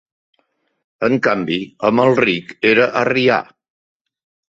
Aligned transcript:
En 1.09 1.19
canvi, 1.27 1.59
Amalric 1.91 2.53
era 2.73 2.91
arrià. 3.07 3.43